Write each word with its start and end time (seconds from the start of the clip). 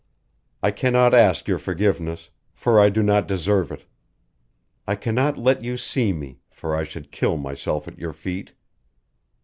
I 0.63 0.71
cannot 0.71 1.13
ask 1.13 1.47
your 1.47 1.59
forgiveness, 1.59 2.31
for 2.55 2.79
I 2.79 2.89
do 2.89 3.03
not 3.03 3.27
deserve 3.27 3.71
it. 3.71 3.85
I 4.87 4.95
cannot 4.95 5.37
let 5.37 5.63
you 5.63 5.77
see 5.77 6.11
me, 6.11 6.39
for 6.49 6.75
I 6.75 6.83
should 6.83 7.11
kill 7.11 7.37
myself 7.37 7.87
at 7.87 7.99
your 7.99 8.11
feet. 8.13 8.53